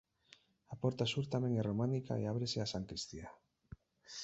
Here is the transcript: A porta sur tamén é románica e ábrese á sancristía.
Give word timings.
A 0.73 0.75
porta 0.83 1.09
sur 1.11 1.25
tamén 1.33 1.53
é 1.61 1.63
románica 1.69 2.13
e 2.21 2.27
ábrese 2.33 2.63
á 2.65 2.67
sancristía. 2.73 3.29